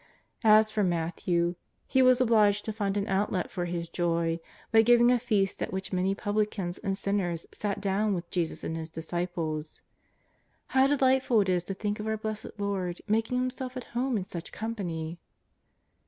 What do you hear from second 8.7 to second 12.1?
His disciples. How de lightful it is to think of